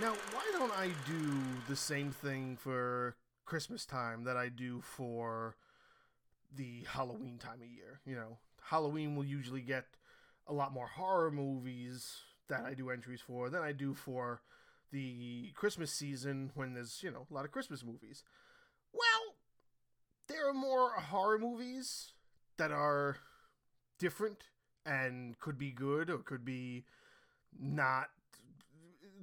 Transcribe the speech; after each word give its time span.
Now, 0.00 0.14
why 0.32 0.48
don't 0.52 0.72
I 0.78 0.90
do 1.06 1.42
the 1.68 1.74
same 1.74 2.12
thing 2.12 2.56
for 2.56 3.16
Christmas 3.44 3.84
time 3.84 4.22
that 4.24 4.36
I 4.36 4.48
do 4.48 4.80
for 4.80 5.56
the 6.54 6.84
Halloween 6.88 7.36
time 7.38 7.60
of 7.60 7.66
year? 7.66 8.00
You 8.06 8.14
know, 8.14 8.38
Halloween 8.62 9.16
will 9.16 9.24
usually 9.24 9.60
get 9.60 9.86
a 10.46 10.52
lot 10.52 10.72
more 10.72 10.86
horror 10.86 11.32
movies 11.32 12.18
that 12.48 12.64
I 12.64 12.74
do 12.74 12.90
entries 12.90 13.20
for 13.20 13.50
than 13.50 13.62
I 13.62 13.72
do 13.72 13.92
for 13.92 14.40
the 14.92 15.50
Christmas 15.56 15.92
season 15.92 16.52
when 16.54 16.74
there's, 16.74 17.02
you 17.02 17.10
know, 17.10 17.26
a 17.28 17.34
lot 17.34 17.44
of 17.44 17.50
Christmas 17.50 17.84
movies. 17.84 18.22
Well, 18.92 19.34
there 20.28 20.48
are 20.48 20.54
more 20.54 20.92
horror 20.92 21.40
movies 21.40 22.12
that 22.56 22.70
are 22.70 23.16
different 23.98 24.44
and 24.86 25.40
could 25.40 25.58
be 25.58 25.72
good 25.72 26.08
or 26.08 26.18
could 26.18 26.44
be 26.44 26.84
not 27.58 28.10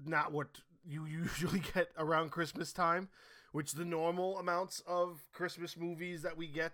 not 0.05 0.31
what 0.31 0.61
you 0.87 1.05
usually 1.09 1.61
get 1.73 1.89
around 1.97 2.31
Christmas 2.31 2.73
time, 2.73 3.09
which 3.51 3.73
the 3.73 3.85
normal 3.85 4.37
amounts 4.37 4.81
of 4.87 5.21
Christmas 5.33 5.77
movies 5.77 6.21
that 6.23 6.37
we 6.37 6.47
get 6.47 6.73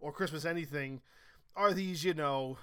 or 0.00 0.12
Christmas 0.12 0.44
anything 0.44 1.00
are 1.54 1.72
these, 1.72 2.04
you 2.04 2.14
know, 2.14 2.56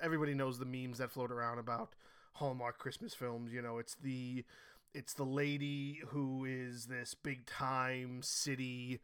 everybody 0.00 0.34
knows 0.34 0.58
the 0.58 0.64
memes 0.64 0.98
that 0.98 1.10
float 1.10 1.30
around 1.30 1.58
about 1.58 1.94
Hallmark 2.34 2.78
Christmas 2.78 3.14
films, 3.14 3.52
you 3.52 3.60
know, 3.62 3.78
it's 3.78 3.94
the 3.94 4.44
it's 4.94 5.14
the 5.14 5.24
lady 5.24 6.00
who 6.08 6.44
is 6.44 6.86
this 6.86 7.14
big 7.14 7.46
time 7.46 8.20
city 8.22 9.00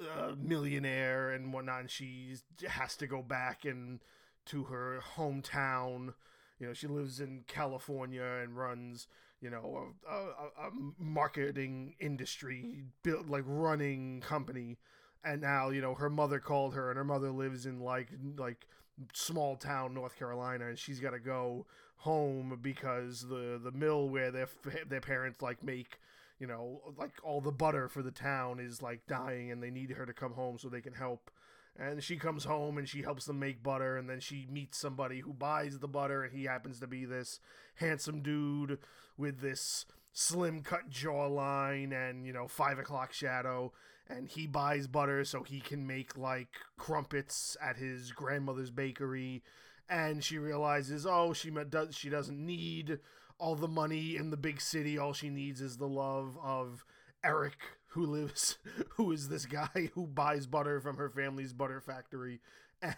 uh, 0.00 0.32
millionaire 0.38 1.30
and 1.30 1.52
whatnot 1.52 1.80
and 1.80 1.90
she 1.90 2.34
has 2.66 2.96
to 2.96 3.06
go 3.06 3.22
back 3.22 3.64
and 3.66 4.00
to 4.46 4.64
her 4.64 5.00
hometown 5.16 6.14
you 6.60 6.66
know 6.66 6.72
she 6.72 6.86
lives 6.86 7.20
in 7.20 7.42
california 7.48 8.22
and 8.42 8.56
runs 8.56 9.08
you 9.40 9.50
know 9.50 9.94
a, 10.08 10.14
a, 10.14 10.68
a 10.68 10.70
marketing 10.98 11.94
industry 12.00 12.84
built 13.02 13.28
like 13.28 13.44
running 13.46 14.20
company. 14.20 14.78
And 15.24 15.42
now 15.42 15.70
you 15.70 15.80
know 15.82 15.94
her 15.94 16.10
mother 16.10 16.38
called 16.38 16.74
her 16.74 16.90
and 16.90 16.96
her 16.96 17.04
mother 17.04 17.30
lives 17.30 17.66
in 17.66 17.80
like 17.80 18.08
like 18.38 18.66
small 19.14 19.56
town 19.56 19.94
north 19.94 20.18
carolina 20.18 20.68
and 20.68 20.78
she's 20.78 21.00
got 21.00 21.10
to 21.10 21.18
go 21.18 21.66
home 21.96 22.58
because 22.62 23.26
the 23.28 23.60
the 23.62 23.72
mill 23.72 24.08
where 24.08 24.30
their 24.30 24.48
their 24.88 25.00
parents 25.00 25.42
like 25.42 25.62
make 25.62 25.98
you 26.38 26.46
know 26.46 26.80
like 26.98 27.12
all 27.22 27.40
the 27.40 27.52
butter 27.52 27.88
for 27.88 28.02
the 28.02 28.10
town 28.10 28.58
is 28.60 28.82
like 28.82 29.06
dying 29.06 29.50
and 29.50 29.62
they 29.62 29.70
need 29.70 29.90
her 29.90 30.06
to 30.06 30.12
come 30.12 30.32
home 30.32 30.58
so 30.58 30.68
they 30.68 30.80
can 30.80 30.94
help 30.94 31.30
and 31.78 32.02
she 32.02 32.16
comes 32.16 32.44
home 32.44 32.78
and 32.78 32.88
she 32.88 33.02
helps 33.02 33.24
them 33.24 33.38
make 33.38 33.62
butter 33.62 33.96
and 33.96 34.08
then 34.08 34.20
she 34.20 34.46
meets 34.50 34.78
somebody 34.78 35.20
who 35.20 35.32
buys 35.32 35.78
the 35.78 35.88
butter 35.88 36.22
and 36.22 36.36
he 36.36 36.44
happens 36.44 36.80
to 36.80 36.86
be 36.86 37.04
this 37.04 37.40
handsome 37.76 38.22
dude 38.22 38.78
with 39.16 39.40
this 39.40 39.86
slim 40.12 40.62
cut 40.62 40.90
jawline 40.90 41.92
and 41.92 42.26
you 42.26 42.32
know 42.32 42.48
five 42.48 42.78
o'clock 42.78 43.12
shadow. 43.12 43.72
And 44.08 44.26
he 44.28 44.48
buys 44.48 44.88
butter 44.88 45.24
so 45.24 45.44
he 45.44 45.60
can 45.60 45.86
make 45.86 46.18
like 46.18 46.48
crumpets 46.76 47.56
at 47.62 47.76
his 47.76 48.10
grandmother's 48.10 48.72
bakery. 48.72 49.44
And 49.88 50.24
she 50.24 50.38
realizes 50.38 51.06
oh 51.06 51.32
she 51.32 51.50
does 51.50 51.96
she 51.96 52.08
doesn't 52.08 52.44
need 52.44 52.98
all 53.38 53.54
the 53.54 53.68
money 53.68 54.16
in 54.16 54.30
the 54.30 54.36
big 54.36 54.60
city. 54.60 54.98
All 54.98 55.12
she 55.12 55.30
needs 55.30 55.60
is 55.60 55.76
the 55.76 55.88
love 55.88 56.36
of 56.42 56.84
Eric, 57.24 57.58
who 57.90 58.06
lives, 58.06 58.58
who 58.90 59.12
is 59.12 59.28
this 59.28 59.46
guy 59.46 59.90
who 59.94 60.06
buys 60.06 60.46
butter 60.46 60.80
from 60.80 60.96
her 60.96 61.08
family's 61.08 61.52
butter 61.52 61.80
factory, 61.80 62.40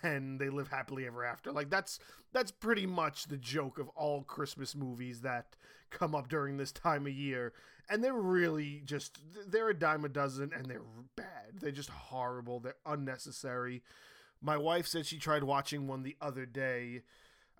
and 0.03 0.39
they 0.39 0.49
live 0.49 0.69
happily 0.69 1.07
ever 1.07 1.25
after. 1.25 1.53
Like 1.53 1.71
that's 1.71 1.99
that's 2.33 2.51
pretty 2.51 2.87
much 2.87 3.25
the 3.27 3.37
joke 3.37 3.79
of 3.79 3.89
all 3.91 4.23
Christmas 4.23 4.75
movies 4.75 5.21
that 5.23 5.57
come 5.91 6.15
up 6.15 6.29
during 6.29 6.57
this 6.57 6.73
time 6.73 7.07
of 7.07 7.13
year, 7.13 7.53
and 7.89 8.03
they're 8.03 8.15
really 8.15 8.83
just 8.85 9.19
they're 9.49 9.71
a 9.71 9.79
dime 9.79 10.05
a 10.05 10.09
dozen, 10.09 10.53
and 10.55 10.67
they're 10.67 10.83
bad. 11.17 11.61
They're 11.61 11.71
just 11.71 11.91
horrible. 11.91 12.61
They're 12.61 12.77
unnecessary. 12.87 13.83
My 14.41 14.57
wife 14.57 14.87
said 14.87 15.07
she 15.07 15.19
tried 15.19 15.45
watching 15.45 15.87
one 15.87 16.03
the 16.03 16.17
other 16.21 16.47
day. 16.47 17.03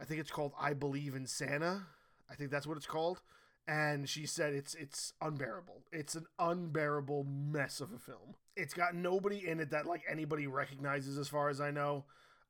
I 0.01 0.05
think 0.05 0.21
it's 0.21 0.31
called 0.31 0.53
I 0.61 0.75
Believe 0.75 1.15
in 1.15 1.27
Santa. 1.27 1.87
I 2.31 2.35
think 2.35 2.51
that's 2.51 2.67
what 2.67 2.77
it's 2.77 2.87
called 2.87 3.21
and 3.69 4.09
she 4.09 4.27
said 4.27 4.55
it's 4.55 4.75
it's 4.75 5.13
unbearable. 5.21 5.83
It's 5.93 6.15
an 6.15 6.27
unbearable 6.39 7.25
mess 7.25 7.81
of 7.81 7.93
a 7.93 7.99
film. 7.99 8.35
It's 8.57 8.75
got 8.75 8.95
nobody 8.95 9.49
in 9.49 9.61
it 9.61 9.71
that 9.71 9.87
like 9.87 10.03
anybody 10.09 10.47
recognizes 10.47 11.19
as 11.19 11.29
far 11.29 11.49
as 11.49 11.61
I 11.61 11.71
know. 11.71 12.05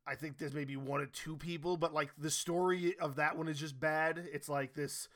I 0.06 0.16
think 0.16 0.38
there's 0.38 0.54
maybe 0.54 0.76
one 0.76 1.00
or 1.00 1.06
two 1.06 1.36
people, 1.36 1.76
but 1.76 1.94
like 1.94 2.10
the 2.18 2.30
story 2.30 2.96
of 2.98 3.16
that 3.16 3.36
one 3.36 3.48
is 3.48 3.60
just 3.60 3.78
bad. 3.78 4.24
It's 4.32 4.48
like 4.48 4.74
this 4.74 5.08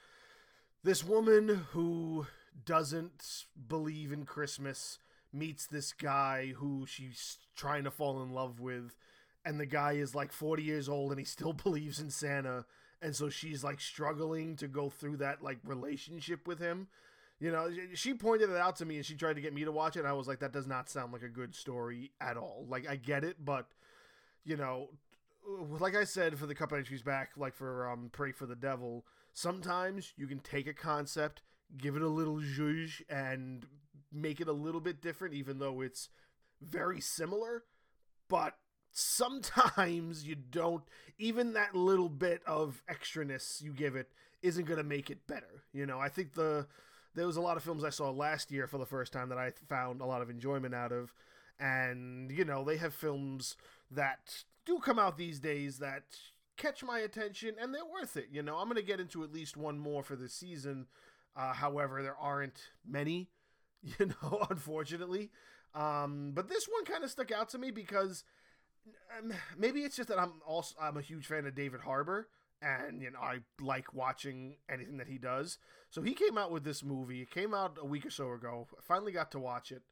this 0.84 1.02
woman 1.02 1.66
who 1.72 2.26
doesn't 2.64 3.44
believe 3.68 4.12
in 4.12 4.24
Christmas 4.24 4.98
meets 5.32 5.66
this 5.66 5.92
guy 5.92 6.52
who 6.56 6.86
she's 6.86 7.38
trying 7.56 7.84
to 7.84 7.90
fall 7.90 8.22
in 8.22 8.32
love 8.32 8.60
with 8.60 8.94
and 9.44 9.60
the 9.60 9.66
guy 9.66 9.92
is 9.92 10.14
like 10.14 10.32
40 10.32 10.62
years 10.62 10.88
old 10.88 11.12
and 11.12 11.18
he 11.18 11.24
still 11.24 11.52
believes 11.64 12.00
in 12.00 12.10
Santa 12.10 12.66
and 13.02 13.14
so 13.14 13.28
she's 13.28 13.62
like 13.62 13.80
struggling 13.80 14.56
to 14.56 14.68
go 14.68 14.88
through 14.88 15.18
that 15.18 15.42
like 15.42 15.58
relationship 15.64 16.46
with 16.46 16.58
him. 16.58 16.88
You 17.38 17.50
know, 17.50 17.70
she 17.94 18.14
pointed 18.14 18.48
it 18.48 18.56
out 18.56 18.76
to 18.76 18.86
me 18.86 18.96
and 18.96 19.04
she 19.04 19.14
tried 19.14 19.34
to 19.34 19.42
get 19.42 19.52
me 19.52 19.64
to 19.64 19.72
watch 19.72 19.96
it 19.96 20.00
and 20.00 20.08
I 20.08 20.14
was 20.14 20.26
like 20.26 20.40
that 20.40 20.52
does 20.52 20.66
not 20.66 20.88
sound 20.88 21.12
like 21.12 21.22
a 21.22 21.28
good 21.28 21.54
story 21.54 22.12
at 22.20 22.36
all. 22.36 22.66
Like 22.68 22.88
I 22.88 22.96
get 22.96 23.24
it, 23.24 23.44
but 23.44 23.66
you 24.44 24.56
know, 24.56 24.88
like 25.46 25.94
I 25.94 26.04
said 26.04 26.38
for 26.38 26.46
the 26.46 26.54
couple 26.54 26.78
entries 26.78 27.02
back, 27.02 27.32
like 27.36 27.54
for 27.54 27.90
um, 27.90 28.10
Prey 28.12 28.32
for 28.32 28.46
the 28.46 28.56
Devil, 28.56 29.04
sometimes 29.32 30.12
you 30.16 30.26
can 30.26 30.40
take 30.40 30.66
a 30.66 30.72
concept, 30.72 31.42
give 31.76 31.96
it 31.96 32.02
a 32.02 32.08
little 32.08 32.38
zhuzh, 32.38 33.02
and 33.08 33.66
make 34.12 34.40
it 34.40 34.48
a 34.48 34.52
little 34.52 34.80
bit 34.80 35.02
different, 35.02 35.34
even 35.34 35.58
though 35.58 35.80
it's 35.82 36.08
very 36.60 37.00
similar. 37.00 37.64
But 38.28 38.54
sometimes 38.98 40.26
you 40.26 40.34
don't 40.34 40.84
even 41.18 41.52
that 41.52 41.74
little 41.74 42.08
bit 42.08 42.40
of 42.46 42.82
extraness 42.90 43.62
you 43.62 43.70
give 43.70 43.94
it 43.94 44.10
isn't 44.40 44.64
going 44.64 44.78
to 44.78 44.84
make 44.84 45.10
it 45.10 45.26
better 45.26 45.64
you 45.74 45.84
know? 45.84 45.98
I 45.98 46.08
think 46.08 46.32
the 46.32 46.66
there 47.14 47.26
was 47.26 47.36
a 47.36 47.42
lot 47.42 47.58
of 47.58 47.62
films 47.62 47.84
i 47.84 47.90
saw 47.90 48.10
last 48.10 48.50
year 48.50 48.66
for 48.66 48.78
the 48.78 48.86
first 48.86 49.12
time 49.12 49.28
that 49.28 49.38
i 49.38 49.52
found 49.68 50.00
a 50.00 50.06
lot 50.06 50.22
of 50.22 50.30
enjoyment 50.30 50.74
out 50.74 50.92
of 50.92 51.12
and 51.60 52.30
you 52.30 52.44
know 52.44 52.64
they 52.64 52.78
have 52.78 52.94
films 52.94 53.56
that 53.90 54.44
do 54.64 54.78
come 54.78 54.98
out 54.98 55.18
these 55.18 55.40
days 55.40 55.78
that 55.78 56.04
catch 56.56 56.82
my 56.82 57.00
attention 57.00 57.54
and 57.60 57.74
they're 57.74 57.84
worth 57.84 58.16
it 58.16 58.28
you 58.32 58.42
know? 58.42 58.56
I'm 58.56 58.64
going 58.64 58.76
to 58.76 58.82
get 58.82 58.98
into 58.98 59.24
at 59.24 59.32
least 59.32 59.58
one 59.58 59.78
more 59.78 60.02
for 60.02 60.16
this 60.16 60.32
season 60.32 60.86
uh, 61.36 61.52
however 61.52 62.02
there 62.02 62.16
aren't 62.18 62.70
many 62.88 63.28
you 63.98 64.06
know 64.06 64.46
unfortunately. 64.48 65.30
Um, 65.74 66.32
but 66.34 66.48
this 66.48 66.66
one 66.66 66.86
kind 66.86 67.04
of 67.04 67.10
stuck 67.10 67.30
out 67.30 67.50
to 67.50 67.58
me 67.58 67.70
because 67.70 68.24
maybe 69.56 69.80
it's 69.80 69.96
just 69.96 70.08
that 70.08 70.18
I'm 70.18 70.34
also 70.46 70.74
I'm 70.80 70.96
a 70.96 71.02
huge 71.02 71.26
fan 71.26 71.46
of 71.46 71.54
David 71.54 71.80
Harbour 71.80 72.28
and 72.62 73.02
you 73.02 73.10
know 73.10 73.18
I 73.20 73.38
like 73.60 73.94
watching 73.94 74.56
anything 74.68 74.98
that 74.98 75.08
he 75.08 75.18
does. 75.18 75.58
So 75.90 76.02
he 76.02 76.14
came 76.14 76.36
out 76.36 76.50
with 76.50 76.64
this 76.64 76.82
movie. 76.82 77.22
It 77.22 77.30
came 77.30 77.54
out 77.54 77.78
a 77.80 77.86
week 77.86 78.06
or 78.06 78.10
so 78.10 78.32
ago. 78.32 78.66
I 78.76 78.82
finally 78.82 79.12
got 79.12 79.30
to 79.32 79.38
watch 79.38 79.70
it. 79.70 79.82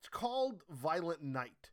It's 0.00 0.08
called 0.08 0.62
Violent 0.70 1.22
Night. 1.22 1.70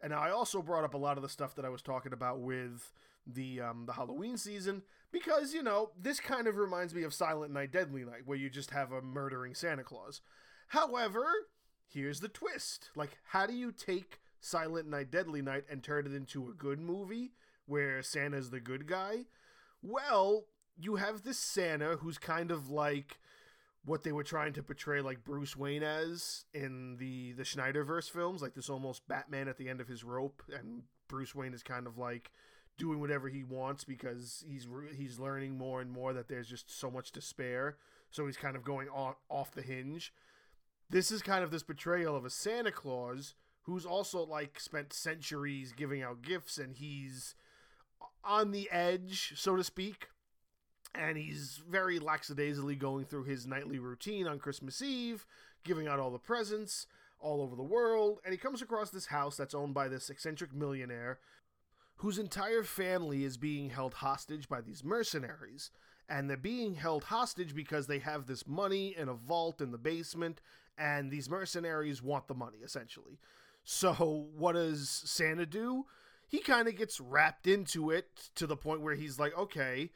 And 0.00 0.14
I 0.14 0.30
also 0.30 0.62
brought 0.62 0.84
up 0.84 0.94
a 0.94 0.98
lot 0.98 1.16
of 1.16 1.22
the 1.22 1.28
stuff 1.28 1.56
that 1.56 1.64
I 1.64 1.68
was 1.68 1.82
talking 1.82 2.12
about 2.12 2.40
with 2.40 2.92
the 3.26 3.60
um, 3.60 3.84
the 3.86 3.92
Halloween 3.92 4.36
season 4.36 4.82
because 5.10 5.52
you 5.52 5.62
know 5.62 5.90
this 6.00 6.20
kind 6.20 6.46
of 6.46 6.56
reminds 6.56 6.94
me 6.94 7.02
of 7.02 7.14
Silent 7.14 7.52
Night, 7.52 7.72
Deadly 7.72 8.04
Night, 8.04 8.22
where 8.24 8.38
you 8.38 8.48
just 8.48 8.70
have 8.70 8.92
a 8.92 9.02
murdering 9.02 9.54
Santa 9.54 9.82
Claus. 9.82 10.20
However, 10.68 11.26
here's 11.86 12.20
the 12.20 12.28
twist: 12.28 12.90
like, 12.94 13.18
how 13.24 13.46
do 13.46 13.54
you 13.54 13.72
take 13.72 14.20
Silent 14.40 14.88
Night, 14.88 15.10
Deadly 15.10 15.42
Night 15.42 15.64
and 15.70 15.82
turn 15.82 16.06
it 16.06 16.14
into 16.14 16.48
a 16.48 16.54
good 16.54 16.80
movie 16.80 17.32
where 17.66 18.02
Santa's 18.02 18.50
the 18.50 18.60
good 18.60 18.86
guy. 18.86 19.26
Well, 19.82 20.46
you 20.76 20.96
have 20.96 21.22
this 21.22 21.38
Santa 21.38 21.96
who's 21.96 22.18
kind 22.18 22.50
of 22.50 22.70
like 22.70 23.18
what 23.84 24.02
they 24.02 24.12
were 24.12 24.24
trying 24.24 24.52
to 24.54 24.62
portray 24.62 25.00
like 25.00 25.24
Bruce 25.24 25.56
Wayne 25.56 25.82
as 25.82 26.44
in 26.52 26.96
the 26.98 27.32
the 27.32 27.42
Snyderverse 27.42 28.10
films, 28.10 28.42
like 28.42 28.54
this 28.54 28.68
almost 28.68 29.06
Batman 29.08 29.48
at 29.48 29.58
the 29.58 29.68
end 29.68 29.80
of 29.80 29.88
his 29.88 30.04
rope, 30.04 30.42
and 30.56 30.82
Bruce 31.08 31.34
Wayne 31.34 31.54
is 31.54 31.62
kind 31.62 31.86
of 31.86 31.98
like 31.98 32.30
doing 32.76 33.00
whatever 33.00 33.28
he 33.28 33.42
wants 33.42 33.84
because 33.84 34.44
he's 34.46 34.66
he's 34.96 35.18
learning 35.18 35.56
more 35.58 35.80
and 35.80 35.90
more 35.90 36.12
that 36.12 36.28
there's 36.28 36.48
just 36.48 36.70
so 36.78 36.90
much 36.90 37.12
to 37.12 37.20
spare. 37.20 37.76
So 38.10 38.26
he's 38.26 38.36
kind 38.36 38.56
of 38.56 38.64
going 38.64 38.88
off, 38.88 39.16
off 39.28 39.52
the 39.52 39.62
hinge. 39.62 40.14
This 40.88 41.10
is 41.10 41.20
kind 41.20 41.44
of 41.44 41.50
this 41.50 41.62
portrayal 41.62 42.16
of 42.16 42.24
a 42.24 42.30
Santa 42.30 42.72
Claus 42.72 43.34
who's 43.68 43.84
also 43.84 44.24
like 44.24 44.58
spent 44.58 44.94
centuries 44.94 45.72
giving 45.76 46.02
out 46.02 46.22
gifts 46.22 46.56
and 46.56 46.74
he's 46.76 47.34
on 48.24 48.50
the 48.50 48.68
edge, 48.70 49.34
so 49.36 49.56
to 49.56 49.62
speak. 49.62 50.08
And 50.94 51.18
he's 51.18 51.60
very 51.68 51.98
lackadaisically 51.98 52.76
going 52.76 53.04
through 53.04 53.24
his 53.24 53.46
nightly 53.46 53.78
routine 53.78 54.26
on 54.26 54.38
Christmas 54.38 54.80
Eve, 54.80 55.26
giving 55.64 55.86
out 55.86 56.00
all 56.00 56.10
the 56.10 56.18
presents 56.18 56.86
all 57.20 57.42
over 57.42 57.54
the 57.54 57.62
world. 57.62 58.20
And 58.24 58.32
he 58.32 58.38
comes 58.38 58.62
across 58.62 58.88
this 58.88 59.06
house 59.06 59.36
that's 59.36 59.54
owned 59.54 59.74
by 59.74 59.88
this 59.88 60.08
eccentric 60.08 60.54
millionaire 60.54 61.18
whose 61.96 62.18
entire 62.18 62.62
family 62.62 63.22
is 63.22 63.36
being 63.36 63.68
held 63.68 63.92
hostage 63.94 64.48
by 64.48 64.62
these 64.62 64.82
mercenaries. 64.82 65.70
and 66.08 66.28
they're 66.28 66.36
being 66.36 66.74
held 66.74 67.04
hostage 67.04 67.54
because 67.54 67.86
they 67.86 67.98
have 67.98 68.26
this 68.26 68.46
money 68.46 68.94
in 68.96 69.08
a 69.08 69.14
vault 69.14 69.60
in 69.60 69.70
the 69.72 69.78
basement, 69.78 70.40
and 70.78 71.10
these 71.10 71.28
mercenaries 71.28 72.02
want 72.02 72.28
the 72.28 72.34
money 72.34 72.58
essentially. 72.64 73.18
So, 73.70 73.92
what 74.34 74.54
does 74.54 74.88
Santa 74.88 75.44
do? 75.44 75.84
He 76.26 76.38
kind 76.38 76.68
of 76.68 76.76
gets 76.76 77.00
wrapped 77.00 77.46
into 77.46 77.90
it 77.90 78.30
to 78.36 78.46
the 78.46 78.56
point 78.56 78.80
where 78.80 78.94
he's 78.94 79.18
like, 79.18 79.36
okay, 79.36 79.90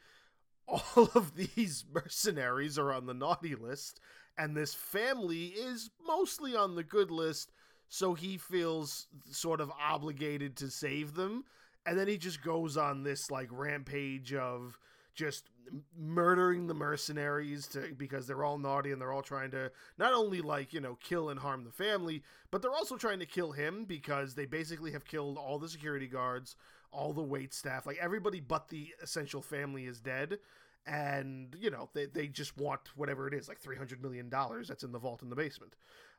all 0.67 1.09
of 1.15 1.35
these 1.35 1.83
mercenaries 1.91 2.77
are 2.77 2.93
on 2.93 3.07
the 3.07 3.15
naughty 3.15 3.55
list, 3.55 3.99
and 4.37 4.55
this 4.55 4.75
family 4.75 5.45
is 5.47 5.89
mostly 6.05 6.55
on 6.55 6.75
the 6.75 6.83
good 6.83 7.09
list, 7.09 7.51
so 7.89 8.13
he 8.13 8.37
feels 8.37 9.07
sort 9.31 9.59
of 9.59 9.71
obligated 9.71 10.55
to 10.57 10.69
save 10.69 11.15
them. 11.15 11.43
And 11.83 11.97
then 11.97 12.07
he 12.07 12.19
just 12.19 12.43
goes 12.43 12.77
on 12.77 13.01
this 13.01 13.31
like 13.31 13.49
rampage 13.51 14.35
of 14.35 14.77
just 15.13 15.49
murdering 15.97 16.67
the 16.67 16.73
mercenaries 16.73 17.67
to 17.67 17.93
because 17.97 18.27
they're 18.27 18.43
all 18.43 18.57
naughty 18.57 18.91
and 18.91 19.01
they're 19.01 19.11
all 19.11 19.23
trying 19.23 19.49
to 19.51 19.71
not 19.97 20.13
only 20.13 20.41
like 20.41 20.71
you 20.73 20.79
know 20.79 20.97
kill 21.01 21.29
and 21.29 21.39
harm 21.39 21.63
the 21.63 21.71
family 21.71 22.21
but 22.51 22.61
they're 22.61 22.73
also 22.73 22.95
trying 22.95 23.17
to 23.19 23.25
kill 23.25 23.51
him 23.51 23.85
because 23.85 24.35
they 24.35 24.45
basically 24.45 24.91
have 24.91 25.05
killed 25.05 25.37
all 25.37 25.57
the 25.57 25.69
security 25.69 26.07
guards 26.07 26.55
all 26.91 27.11
the 27.11 27.23
wait 27.23 27.53
staff 27.53 27.85
like 27.85 27.97
everybody 27.99 28.39
but 28.39 28.69
the 28.69 28.89
essential 29.01 29.41
family 29.41 29.85
is 29.85 29.99
dead. 29.99 30.39
And 30.85 31.55
you 31.57 31.71
know 31.71 31.89
they, 31.93 32.07
they 32.07 32.27
just 32.27 32.57
want 32.57 32.81
whatever 32.97 33.25
it 33.25 33.33
is 33.33 33.47
like 33.47 33.57
300 33.57 34.01
million 34.01 34.27
dollars 34.27 34.67
that's 34.67 34.83
in 34.83 34.91
the 34.91 34.99
vault 34.99 35.21
in 35.21 35.29
the 35.29 35.35
basement 35.35 35.75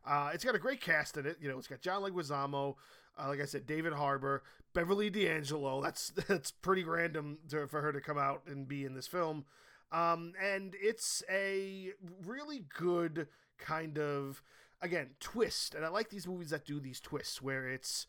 uh, 0.07 0.31
it's 0.33 0.45
got 0.45 0.55
a 0.55 0.59
great 0.59 0.81
cast 0.81 1.17
in 1.17 1.27
it. 1.27 1.37
You 1.41 1.49
know 1.49 1.59
it's 1.59 1.69
got 1.69 1.81
john 1.81 2.03
leguizamo 2.03 2.75
uh, 3.19 3.29
like 3.29 3.41
i 3.41 3.45
said 3.45 3.67
david 3.67 3.93
harbour 3.93 4.43
beverly 4.75 5.09
d'angelo. 5.09 5.81
That's 5.81 6.09
that's 6.29 6.51
pretty 6.51 6.85
random 6.85 7.39
to, 7.49 7.67
for 7.67 7.81
her 7.81 7.93
to 7.93 8.01
come 8.01 8.19
out 8.19 8.43
and 8.47 8.69
be 8.69 8.85
in 8.85 8.95
this 8.95 9.07
film. 9.07 9.47
Um, 9.93 10.33
and 10.43 10.75
it's 10.81 11.23
a 11.31 11.93
really 12.27 12.65
good 12.77 13.29
kind 13.59 13.99
of 13.99 14.43
again 14.83 15.11
twist. 15.21 15.75
And 15.75 15.85
i 15.85 15.89
like 15.89 16.11
these 16.11 16.27
movies 16.27 16.51
that 16.51 16.67
do 16.67 16.81
these 16.81 17.01
twists 17.01 17.41
where 17.41 17.69
it's 17.69 18.07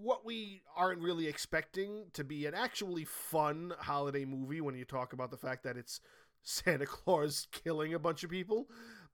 what 0.00 0.24
we 0.24 0.60
aren't 0.76 1.00
really 1.00 1.26
expecting 1.26 2.04
to 2.12 2.22
be 2.22 2.46
an 2.46 2.54
actually 2.54 3.04
fun 3.04 3.72
holiday 3.78 4.24
movie 4.24 4.60
when 4.60 4.74
you 4.74 4.84
talk 4.84 5.12
about 5.12 5.30
the 5.30 5.36
fact 5.36 5.64
that 5.64 5.76
it's 5.76 6.00
Santa 6.42 6.86
Claus 6.86 7.46
killing 7.52 7.94
a 7.94 7.98
bunch 8.00 8.24
of 8.24 8.30
people, 8.30 8.66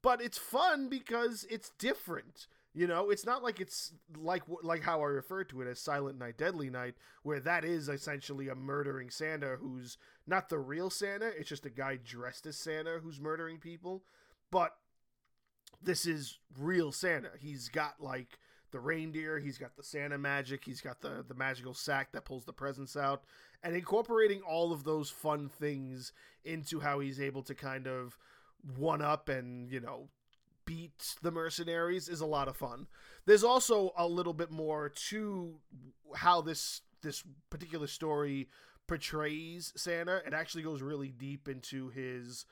but 0.02 0.20
it's 0.20 0.38
fun 0.38 0.88
because 0.88 1.46
it's 1.50 1.70
different. 1.78 2.46
You 2.74 2.86
know, 2.86 3.10
it's 3.10 3.26
not 3.26 3.42
like 3.42 3.60
it's 3.60 3.92
like 4.16 4.42
like 4.62 4.82
how 4.82 5.00
I 5.00 5.06
refer 5.06 5.42
to 5.44 5.62
it 5.62 5.68
as 5.68 5.80
Silent 5.80 6.18
Night, 6.18 6.38
Deadly 6.38 6.70
Night, 6.70 6.94
where 7.22 7.40
that 7.40 7.64
is 7.64 7.88
essentially 7.88 8.48
a 8.48 8.54
murdering 8.54 9.10
Santa 9.10 9.56
who's 9.60 9.96
not 10.26 10.48
the 10.48 10.58
real 10.58 10.90
Santa. 10.90 11.26
It's 11.26 11.48
just 11.48 11.66
a 11.66 11.70
guy 11.70 11.96
dressed 11.96 12.46
as 12.46 12.56
Santa 12.56 13.00
who's 13.02 13.20
murdering 13.20 13.58
people. 13.58 14.04
But 14.50 14.76
this 15.82 16.06
is 16.06 16.38
real 16.58 16.92
Santa. 16.92 17.30
He's 17.40 17.68
got 17.68 17.94
like 18.00 18.38
the 18.70 18.80
reindeer, 18.80 19.38
he's 19.38 19.58
got 19.58 19.76
the 19.76 19.82
Santa 19.82 20.18
magic, 20.18 20.64
he's 20.64 20.80
got 20.80 21.00
the 21.00 21.24
the 21.26 21.34
magical 21.34 21.74
sack 21.74 22.12
that 22.12 22.26
pulls 22.26 22.44
the 22.44 22.52
presents 22.52 22.96
out, 22.96 23.24
and 23.62 23.74
incorporating 23.74 24.42
all 24.42 24.72
of 24.72 24.84
those 24.84 25.10
fun 25.10 25.48
things 25.48 26.12
into 26.44 26.80
how 26.80 27.00
he's 27.00 27.20
able 27.20 27.42
to 27.42 27.54
kind 27.54 27.86
of 27.86 28.18
one 28.76 29.02
up 29.02 29.28
and 29.28 29.70
you 29.70 29.80
know 29.80 30.08
beat 30.64 31.16
the 31.22 31.30
mercenaries 31.30 32.08
is 32.08 32.20
a 32.20 32.26
lot 32.26 32.48
of 32.48 32.56
fun. 32.56 32.86
There's 33.24 33.44
also 33.44 33.92
a 33.96 34.06
little 34.06 34.34
bit 34.34 34.50
more 34.50 34.90
to 35.08 35.54
how 36.14 36.40
this 36.40 36.82
this 37.02 37.22
particular 37.50 37.86
story 37.86 38.48
portrays 38.86 39.72
Santa. 39.76 40.22
It 40.26 40.34
actually 40.34 40.62
goes 40.62 40.82
really 40.82 41.08
deep 41.08 41.48
into 41.48 41.88
his 41.88 42.44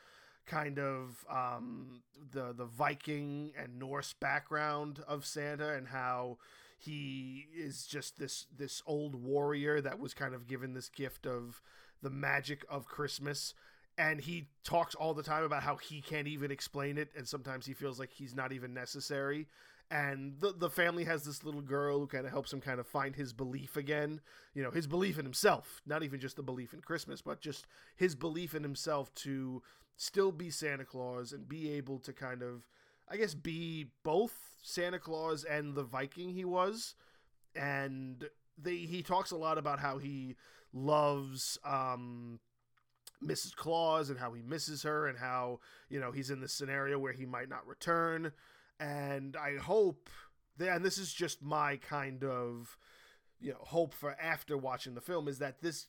kind 0.46 0.78
of 0.78 1.24
um, 1.30 2.02
the 2.32 2.54
the 2.56 2.64
Viking 2.64 3.52
and 3.58 3.78
Norse 3.78 4.14
background 4.14 5.00
of 5.06 5.26
Santa 5.26 5.74
and 5.74 5.88
how 5.88 6.38
he 6.78 7.48
is 7.54 7.86
just 7.86 8.18
this 8.18 8.46
this 8.56 8.82
old 8.86 9.14
warrior 9.14 9.80
that 9.80 9.98
was 9.98 10.14
kind 10.14 10.34
of 10.34 10.46
given 10.46 10.72
this 10.72 10.88
gift 10.88 11.26
of 11.26 11.60
the 12.02 12.10
magic 12.10 12.64
of 12.68 12.86
Christmas 12.86 13.54
and 13.98 14.20
he 14.20 14.48
talks 14.64 14.94
all 14.94 15.14
the 15.14 15.22
time 15.22 15.44
about 15.44 15.62
how 15.62 15.76
he 15.76 16.00
can't 16.00 16.28
even 16.28 16.50
explain 16.50 16.98
it 16.98 17.10
and 17.16 17.26
sometimes 17.26 17.66
he 17.66 17.72
feels 17.72 17.98
like 17.98 18.12
he's 18.12 18.34
not 18.34 18.52
even 18.52 18.74
necessary 18.74 19.46
and 19.90 20.34
the 20.40 20.52
the 20.52 20.70
family 20.70 21.04
has 21.04 21.24
this 21.24 21.44
little 21.44 21.60
girl 21.60 21.98
who 21.98 22.06
kind 22.06 22.26
of 22.26 22.32
helps 22.32 22.52
him 22.52 22.60
kind 22.60 22.80
of 22.80 22.86
find 22.86 23.14
his 23.14 23.32
belief 23.32 23.76
again 23.76 24.20
you 24.52 24.62
know 24.62 24.70
his 24.70 24.86
belief 24.86 25.18
in 25.18 25.24
himself 25.24 25.80
not 25.86 26.02
even 26.02 26.20
just 26.20 26.36
the 26.36 26.42
belief 26.42 26.74
in 26.74 26.80
christmas 26.80 27.22
but 27.22 27.40
just 27.40 27.66
his 27.94 28.14
belief 28.14 28.54
in 28.54 28.62
himself 28.62 29.14
to 29.14 29.62
still 29.96 30.32
be 30.32 30.50
Santa 30.50 30.84
Claus 30.84 31.32
and 31.32 31.48
be 31.48 31.72
able 31.72 31.98
to 32.00 32.12
kind 32.12 32.42
of, 32.42 32.68
I 33.08 33.16
guess, 33.16 33.34
be 33.34 33.86
both 34.02 34.56
Santa 34.62 34.98
Claus 34.98 35.44
and 35.44 35.74
the 35.74 35.82
Viking 35.82 36.30
he 36.30 36.44
was. 36.44 36.94
And 37.54 38.28
they 38.58 38.76
he 38.76 39.02
talks 39.02 39.30
a 39.30 39.36
lot 39.36 39.58
about 39.58 39.80
how 39.80 39.98
he 39.98 40.36
loves 40.72 41.58
um, 41.64 42.38
Mrs. 43.24 43.54
Claus 43.54 44.10
and 44.10 44.18
how 44.18 44.32
he 44.32 44.42
misses 44.42 44.82
her 44.82 45.06
and 45.06 45.18
how 45.18 45.60
you 45.88 46.00
know 46.00 46.12
he's 46.12 46.30
in 46.30 46.40
this 46.40 46.52
scenario 46.52 46.98
where 46.98 47.12
he 47.12 47.26
might 47.26 47.48
not 47.48 47.66
return. 47.66 48.32
And 48.78 49.36
I 49.36 49.56
hope 49.56 50.10
that, 50.58 50.68
and 50.76 50.84
this 50.84 50.98
is 50.98 51.12
just 51.12 51.42
my 51.42 51.76
kind 51.76 52.24
of 52.24 52.76
you 53.40 53.52
know 53.52 53.60
hope 53.60 53.94
for 53.94 54.16
after 54.20 54.56
watching 54.56 54.94
the 54.94 55.00
film 55.00 55.28
is 55.28 55.38
that 55.38 55.60
this 55.62 55.86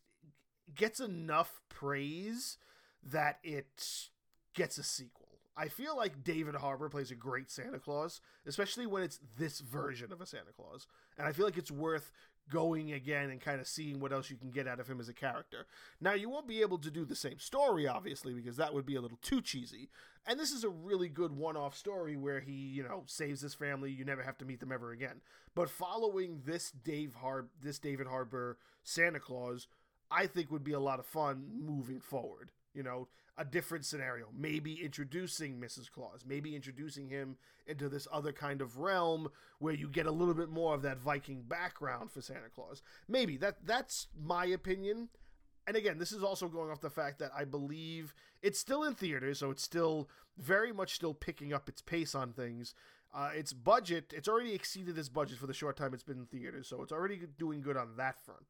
gets 0.75 0.99
enough 0.99 1.61
praise 1.69 2.57
that 3.03 3.39
it 3.43 4.09
gets 4.53 4.77
a 4.77 4.83
sequel. 4.83 5.27
I 5.55 5.69
feel 5.69 5.97
like 5.97 6.23
David 6.23 6.55
Harbour 6.55 6.87
plays 6.87 7.09
a 7.09 7.15
great 7.15 7.49
Santa 7.49 7.79
Claus, 7.79 8.21
especially 8.45 8.85
when 8.85 9.01
it's 9.01 9.19
this 9.37 9.59
version 9.59 10.11
of 10.11 10.21
a 10.21 10.25
Santa 10.25 10.51
Claus. 10.55 10.85
And 11.17 11.27
I 11.27 11.31
feel 11.31 11.45
like 11.45 11.57
it's 11.57 11.71
worth 11.71 12.11
going 12.49 12.91
again 12.91 13.29
and 13.29 13.41
kind 13.41 13.59
of 13.59 13.67
seeing 13.67 13.99
what 13.99 14.11
else 14.11 14.29
you 14.29 14.37
can 14.37 14.51
get 14.51 14.67
out 14.67 14.79
of 14.79 14.87
him 14.87 14.99
as 14.99 15.09
a 15.09 15.13
character. 15.13 15.65
Now, 15.99 16.13
you 16.13 16.29
won't 16.29 16.47
be 16.47 16.61
able 16.61 16.77
to 16.79 16.91
do 16.91 17.05
the 17.05 17.15
same 17.15 17.39
story, 17.39 17.87
obviously, 17.87 18.33
because 18.33 18.57
that 18.57 18.73
would 18.73 18.85
be 18.85 18.95
a 18.95 19.01
little 19.01 19.19
too 19.21 19.41
cheesy. 19.41 19.89
And 20.25 20.39
this 20.39 20.51
is 20.51 20.63
a 20.63 20.69
really 20.69 21.09
good 21.09 21.31
one 21.31 21.57
off 21.57 21.75
story 21.75 22.17
where 22.17 22.39
he, 22.39 22.51
you 22.51 22.83
know, 22.83 23.03
saves 23.05 23.41
his 23.41 23.53
family. 23.53 23.91
You 23.91 24.05
never 24.05 24.23
have 24.23 24.37
to 24.39 24.45
meet 24.45 24.59
them 24.59 24.71
ever 24.71 24.91
again. 24.91 25.21
But 25.55 25.69
following 25.69 26.41
this 26.45 26.71
Dave 26.71 27.15
Har- 27.15 27.47
this 27.61 27.79
David 27.79 28.07
Harbour 28.07 28.57
Santa 28.83 29.19
Claus, 29.19 29.67
I 30.11 30.27
think 30.27 30.51
would 30.51 30.63
be 30.63 30.73
a 30.73 30.79
lot 30.79 30.99
of 30.99 31.05
fun 31.05 31.47
moving 31.59 31.99
forward 31.99 32.51
you 32.77 32.83
know, 32.83 33.07
a 33.37 33.45
different 33.45 33.85
scenario. 33.85 34.27
Maybe 34.35 34.83
introducing 34.83 35.59
Mrs. 35.59 35.91
Claus, 35.91 36.23
maybe 36.25 36.55
introducing 36.55 37.09
him 37.09 37.37
into 37.67 37.89
this 37.89 38.07
other 38.11 38.31
kind 38.31 38.61
of 38.61 38.77
realm 38.77 39.29
where 39.59 39.73
you 39.73 39.87
get 39.87 40.05
a 40.05 40.11
little 40.11 40.33
bit 40.33 40.49
more 40.49 40.73
of 40.73 40.81
that 40.81 40.99
Viking 40.99 41.43
background 41.43 42.11
for 42.11 42.21
Santa 42.21 42.49
Claus. 42.53 42.81
Maybe 43.07 43.37
that 43.37 43.57
that's 43.65 44.07
my 44.19 44.45
opinion. 44.45 45.09
And 45.67 45.75
again, 45.75 45.99
this 45.99 46.13
is 46.13 46.23
also 46.23 46.47
going 46.47 46.71
off 46.71 46.79
the 46.79 46.89
fact 46.89 47.19
that 47.19 47.31
I 47.37 47.43
believe 47.43 48.13
it's 48.41 48.57
still 48.57 48.83
in 48.83 48.95
theaters, 48.95 49.39
so 49.39 49.51
it's 49.51 49.63
still 49.63 50.09
very 50.37 50.71
much 50.71 50.95
still 50.95 51.13
picking 51.13 51.53
up 51.53 51.67
its 51.67 51.81
pace 51.81 52.15
on 52.15 52.31
things. 52.31 52.73
Uh, 53.13 53.29
its 53.35 53.51
budget, 53.51 54.13
it's 54.15 54.27
already 54.27 54.53
exceeded 54.53 54.97
its 54.97 55.09
budget 55.09 55.37
for 55.37 55.47
the 55.47 55.53
short 55.53 55.75
time 55.75 55.93
it's 55.93 56.03
been 56.03 56.19
in 56.19 56.25
theaters, 56.25 56.67
so 56.67 56.81
it's 56.81 56.91
already 56.91 57.19
doing 57.37 57.61
good 57.61 57.77
on 57.77 57.97
that 57.97 58.19
front 58.23 58.45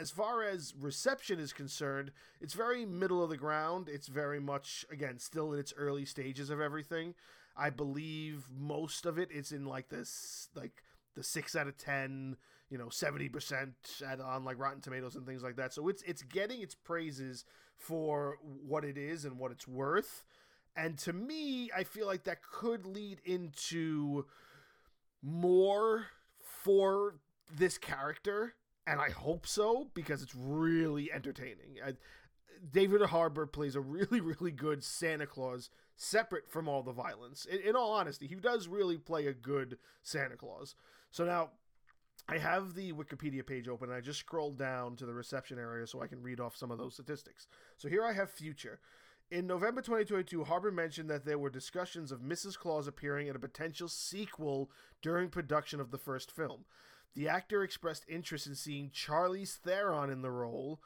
as 0.00 0.10
far 0.10 0.42
as 0.42 0.72
reception 0.80 1.38
is 1.38 1.52
concerned, 1.52 2.10
it's 2.40 2.54
very 2.54 2.86
middle 2.86 3.22
of 3.22 3.28
the 3.28 3.36
ground. 3.36 3.88
It's 3.88 4.08
very 4.08 4.40
much, 4.40 4.86
again, 4.90 5.18
still 5.18 5.52
in 5.52 5.58
its 5.58 5.74
early 5.76 6.06
stages 6.06 6.48
of 6.48 6.60
everything. 6.60 7.14
I 7.56 7.68
believe 7.68 8.48
most 8.50 9.04
of 9.04 9.18
it 9.18 9.30
is 9.30 9.52
in 9.52 9.66
like 9.66 9.90
this, 9.90 10.48
like 10.54 10.82
the 11.14 11.22
six 11.22 11.54
out 11.54 11.66
of 11.66 11.76
ten, 11.76 12.36
you 12.70 12.78
know, 12.78 12.88
seventy 12.88 13.28
percent 13.28 13.74
on 14.24 14.44
like 14.44 14.58
Rotten 14.58 14.80
Tomatoes 14.80 15.16
and 15.16 15.26
things 15.26 15.42
like 15.42 15.56
that. 15.56 15.74
So 15.74 15.88
it's 15.88 16.02
it's 16.02 16.22
getting 16.22 16.62
its 16.62 16.74
praises 16.74 17.44
for 17.76 18.38
what 18.42 18.84
it 18.84 18.96
is 18.96 19.26
and 19.26 19.38
what 19.38 19.52
it's 19.52 19.68
worth. 19.68 20.24
And 20.74 20.96
to 21.00 21.12
me, 21.12 21.70
I 21.76 21.84
feel 21.84 22.06
like 22.06 22.24
that 22.24 22.38
could 22.42 22.86
lead 22.86 23.20
into 23.24 24.24
more 25.22 26.06
for 26.40 27.16
this 27.52 27.76
character 27.76 28.54
and 28.86 29.00
I 29.00 29.10
hope 29.10 29.46
so 29.46 29.88
because 29.94 30.22
it's 30.22 30.34
really 30.34 31.12
entertaining. 31.12 31.76
I, 31.84 31.94
David 32.72 33.02
Harbour 33.02 33.46
plays 33.46 33.76
a 33.76 33.80
really, 33.80 34.20
really 34.20 34.50
good 34.50 34.82
Santa 34.82 35.26
Claus, 35.26 35.70
separate 35.96 36.50
from 36.50 36.68
all 36.68 36.82
the 36.82 36.92
violence. 36.92 37.44
In, 37.44 37.60
in, 37.60 37.76
all 37.76 37.92
honesty, 37.92 38.26
he 38.26 38.34
does 38.34 38.68
really 38.68 38.98
play 38.98 39.26
a 39.26 39.32
good 39.32 39.78
Santa 40.02 40.36
Claus. 40.36 40.74
So 41.10 41.24
now, 41.24 41.50
I 42.28 42.38
have 42.38 42.74
the 42.74 42.92
Wikipedia 42.92 43.44
page 43.44 43.68
open. 43.68 43.88
And 43.88 43.96
I 43.96 44.00
just 44.00 44.20
scrolled 44.20 44.58
down 44.58 44.96
to 44.96 45.06
the 45.06 45.14
reception 45.14 45.58
area 45.58 45.86
so 45.86 46.00
I 46.00 46.06
can 46.06 46.22
read 46.22 46.40
off 46.40 46.56
some 46.56 46.70
of 46.70 46.78
those 46.78 46.94
statistics. 46.94 47.48
So 47.76 47.88
here 47.88 48.04
I 48.04 48.12
have 48.12 48.30
future. 48.30 48.78
In 49.30 49.46
November 49.46 49.80
2022, 49.80 50.44
Harbour 50.44 50.72
mentioned 50.72 51.08
that 51.08 51.24
there 51.24 51.38
were 51.38 51.50
discussions 51.50 52.10
of 52.10 52.20
Mrs. 52.20 52.58
Claus 52.58 52.88
appearing 52.88 53.28
in 53.28 53.36
a 53.36 53.40
potential 53.40 53.88
sequel 53.88 54.70
during 55.02 55.28
production 55.28 55.80
of 55.80 55.90
the 55.90 55.98
first 55.98 56.32
film. 56.32 56.64
The 57.14 57.28
actor 57.28 57.62
expressed 57.62 58.04
interest 58.08 58.46
in 58.46 58.54
seeing 58.54 58.90
Charlize 58.90 59.56
Theron 59.56 60.10
in 60.10 60.22
the 60.22 60.30
role. 60.30 60.80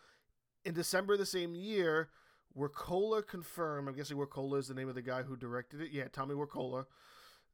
In 0.65 0.75
December 0.75 1.15
of 1.15 1.19
the 1.19 1.27
same 1.27 1.55
year, 1.55 2.09
Wirkola 2.57 3.27
confirmed. 3.27 3.89
I'm 3.89 3.95
guessing 3.95 4.17
Wirkola 4.17 4.59
is 4.59 4.69
the 4.69 4.75
name 4.75 4.89
of 4.89 4.95
the 4.95 5.03
guy 5.03 5.23
who 5.23 5.37
directed 5.37 5.81
it. 5.81 5.91
Yeah, 5.93 6.09
Tommy 6.13 6.35
Wirkola. 6.35 6.87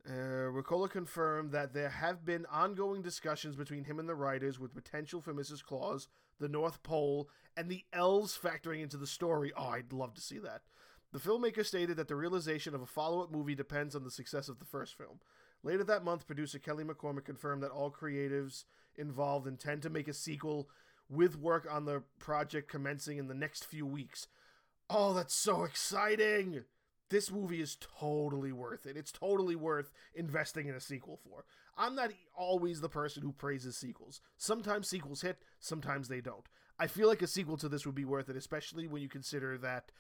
Uh, 0.09 0.89
confirmed 0.89 1.53
that 1.53 1.75
there 1.75 1.91
have 1.91 2.25
been 2.25 2.47
ongoing 2.47 3.03
discussions 3.03 3.55
between 3.55 3.85
him 3.85 3.99
and 3.99 4.09
the 4.09 4.15
writers 4.15 4.59
with 4.59 4.75
potential 4.75 5.21
for 5.21 5.35
Mrs. 5.35 5.63
Claus, 5.63 6.09
the 6.39 6.49
North 6.49 6.83
Pole, 6.83 7.29
and 7.57 7.69
the 7.69 7.85
elves 7.93 8.39
factoring 8.43 8.83
into 8.83 8.97
the 8.97 9.07
story. 9.07 9.53
Oh, 9.57 9.69
I'd 9.69 9.93
love 9.93 10.15
to 10.15 10.21
see 10.21 10.39
that. 10.39 10.63
The 11.13 11.19
filmmaker 11.19 11.67
stated 11.67 11.97
that 11.97 12.09
the 12.09 12.17
realization 12.17 12.75
of 12.75 12.81
a 12.81 12.87
follow 12.87 13.23
up 13.23 13.31
movie 13.31 13.55
depends 13.55 13.95
on 13.97 14.05
the 14.05 14.11
success 14.11 14.49
of 14.49 14.59
the 14.59 14.65
first 14.65 14.97
film. 14.97 15.21
Later 15.63 15.85
that 15.85 16.05
month, 16.05 16.27
producer 16.27 16.59
Kelly 16.59 16.85
McCormick 16.85 17.25
confirmed 17.25 17.63
that 17.63 17.71
all 17.71 17.91
creatives 17.91 18.65
involved 18.97 19.47
intend 19.47 19.83
to 19.83 19.91
make 19.91 20.09
a 20.09 20.15
sequel 20.15 20.69
with 21.09 21.37
work 21.37 21.67
on 21.71 21.85
the 21.85 22.03
project 22.19 22.71
commencing 22.71 23.19
in 23.19 23.29
the 23.29 23.35
next 23.35 23.65
few 23.65 23.85
weeks. 23.85 24.29
Oh, 24.89 25.13
that's 25.13 25.35
so 25.35 25.65
exciting! 25.65 26.65
This 27.11 27.31
movie 27.31 27.61
is 27.61 27.77
totally 27.99 28.53
worth 28.53 28.87
it. 28.87 28.97
It's 28.97 29.11
totally 29.11 29.57
worth 29.57 29.93
investing 30.15 30.69
in 30.69 30.77
a 30.77 30.81
sequel 30.81 31.19
for. 31.25 31.45
I'm 31.77 31.97
not 31.97 32.13
always 32.37 32.81
the 32.81 32.89
person 32.89 33.23
who 33.23 33.33
praises 33.33 33.77
sequels. 33.77 34.21
Sometimes 34.37 34.89
sequels 34.89 35.23
hit, 35.23 35.39
sometimes 35.59 36.09
they 36.09 36.21
don't. 36.21 36.47
I 36.79 36.87
feel 36.87 37.09
like 37.09 37.23
a 37.23 37.27
sequel 37.27 37.57
to 37.59 37.69
this 37.69 37.85
would 37.85 37.95
be 37.97 38.05
worth 38.05 38.29
it, 38.29 38.37
especially 38.37 38.87
when 38.87 39.03
you 39.03 39.09
consider 39.09 39.59
that 39.59 39.91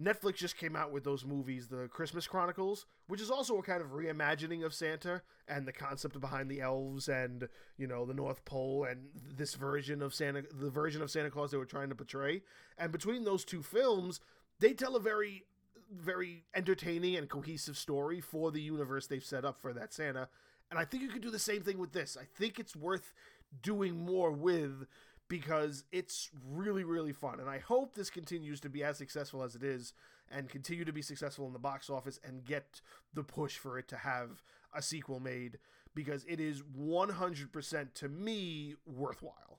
Netflix 0.00 0.36
just 0.36 0.58
came 0.58 0.76
out 0.76 0.92
with 0.92 1.04
those 1.04 1.24
movies, 1.24 1.68
the 1.68 1.88
Christmas 1.88 2.26
Chronicles, 2.26 2.84
which 3.06 3.20
is 3.20 3.30
also 3.30 3.56
a 3.58 3.62
kind 3.62 3.80
of 3.80 3.92
reimagining 3.92 4.64
of 4.64 4.74
Santa 4.74 5.22
and 5.48 5.66
the 5.66 5.72
concept 5.72 6.20
behind 6.20 6.50
the 6.50 6.60
elves 6.60 7.08
and 7.08 7.48
you 7.78 7.86
know 7.86 8.04
the 8.04 8.12
North 8.12 8.44
Pole 8.44 8.86
and 8.88 9.08
this 9.36 9.54
version 9.54 10.02
of 10.02 10.12
Santa, 10.12 10.42
the 10.52 10.70
version 10.70 11.00
of 11.00 11.10
Santa 11.10 11.30
Claus 11.30 11.50
they 11.50 11.56
were 11.56 11.64
trying 11.64 11.88
to 11.88 11.94
portray. 11.94 12.42
And 12.76 12.92
between 12.92 13.24
those 13.24 13.44
two 13.44 13.62
films, 13.62 14.20
they 14.60 14.74
tell 14.74 14.96
a 14.96 15.00
very, 15.00 15.44
very 15.90 16.44
entertaining 16.54 17.16
and 17.16 17.28
cohesive 17.28 17.78
story 17.78 18.20
for 18.20 18.50
the 18.50 18.60
universe 18.60 19.06
they've 19.06 19.24
set 19.24 19.46
up 19.46 19.58
for 19.58 19.72
that 19.72 19.94
Santa. 19.94 20.28
And 20.70 20.78
I 20.78 20.84
think 20.84 21.02
you 21.02 21.08
could 21.08 21.22
do 21.22 21.30
the 21.30 21.38
same 21.38 21.62
thing 21.62 21.78
with 21.78 21.92
this. 21.92 22.18
I 22.20 22.24
think 22.36 22.58
it's 22.58 22.76
worth 22.76 23.14
doing 23.62 23.96
more 24.04 24.32
with 24.32 24.86
because 25.28 25.84
it's 25.92 26.30
really, 26.48 26.84
really 26.84 27.12
fun. 27.12 27.40
And 27.40 27.48
I 27.48 27.58
hope 27.58 27.94
this 27.94 28.10
continues 28.10 28.60
to 28.60 28.68
be 28.68 28.84
as 28.84 28.96
successful 28.96 29.42
as 29.42 29.54
it 29.54 29.62
is 29.62 29.92
and 30.30 30.48
continue 30.48 30.84
to 30.84 30.92
be 30.92 31.02
successful 31.02 31.46
in 31.46 31.52
the 31.52 31.58
box 31.58 31.90
office 31.90 32.20
and 32.24 32.44
get 32.44 32.80
the 33.14 33.22
push 33.22 33.56
for 33.58 33.78
it 33.78 33.88
to 33.88 33.96
have 33.96 34.42
a 34.74 34.82
sequel 34.82 35.20
made 35.20 35.58
because 35.94 36.24
it 36.28 36.40
is 36.40 36.62
100% 36.62 37.94
to 37.94 38.08
me 38.08 38.74
worthwhile. 38.86 39.58